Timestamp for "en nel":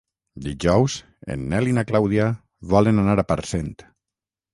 1.33-1.69